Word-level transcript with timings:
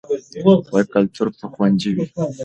کلتور 1.15 1.27
به 1.39 1.45
خوندي 1.53 1.89
وي. 1.95 2.05